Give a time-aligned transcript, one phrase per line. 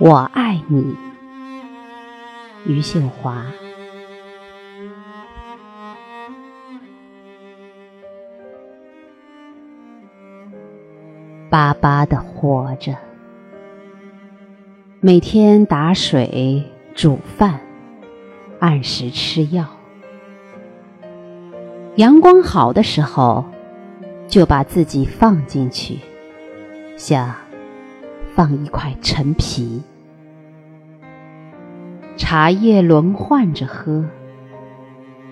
[0.00, 0.96] 我爱你，
[2.66, 3.46] 余秀华。
[11.48, 12.96] 巴巴的活着，
[15.06, 17.60] 每天打水、煮饭，
[18.58, 19.66] 按时吃药。
[21.96, 23.44] 阳光好的时候，
[24.26, 25.98] 就把自己放进去，
[26.96, 27.34] 像
[28.34, 29.82] 放一块陈皮。
[32.16, 34.06] 茶叶轮换着喝，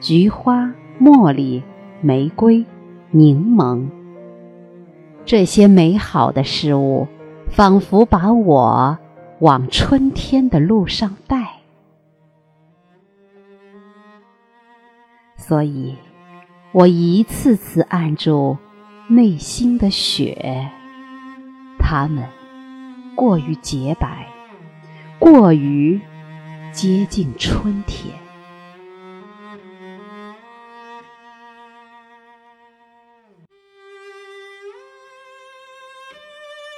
[0.00, 1.62] 菊花、茉莉、
[2.00, 2.66] 玫瑰、
[3.12, 3.86] 柠檬。
[5.24, 7.06] 这些美好的事物，
[7.46, 8.98] 仿佛把我
[9.40, 11.60] 往春天的路上带。
[15.36, 15.96] 所以，
[16.72, 18.56] 我一次次按住
[19.08, 20.70] 内心的雪，
[21.78, 22.24] 它们
[23.16, 24.28] 过于洁白，
[25.18, 26.00] 过于
[26.72, 28.14] 接近春天。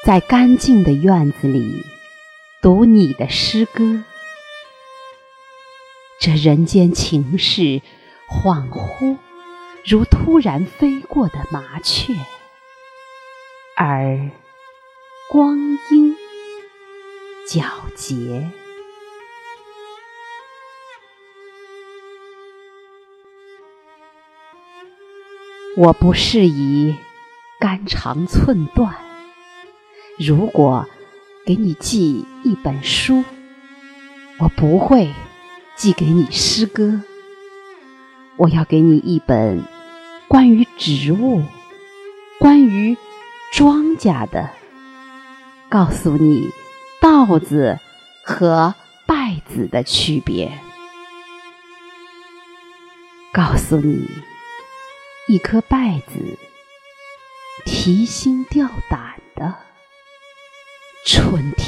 [0.05, 1.85] 在干净的院子里
[2.63, 4.05] 读你的诗歌，
[6.21, 7.83] 这人间情事
[8.29, 9.19] 恍惚，
[9.85, 12.15] 如突然飞过的麻雀，
[13.77, 14.31] 而
[15.29, 15.59] 光
[15.91, 16.17] 阴
[17.49, 17.65] 皎
[17.97, 18.49] 洁。
[25.77, 26.95] 我不适宜
[27.59, 28.95] 肝肠寸断。
[30.17, 30.87] 如果
[31.45, 33.25] 给你寄一本书，
[34.39, 35.13] 我不会
[35.77, 37.03] 寄给你诗歌。
[38.37, 39.65] 我要给你一本
[40.29, 41.43] 关于植物、
[42.39, 42.97] 关于
[43.53, 44.51] 庄稼的，
[45.69, 46.49] 告诉你
[47.01, 47.79] 稻子
[48.25, 48.75] 和
[49.09, 50.59] 稗子的区别，
[53.33, 54.09] 告诉你
[55.27, 56.39] 一颗稗子
[57.65, 59.72] 提心吊胆的。
[61.05, 61.62] 春天。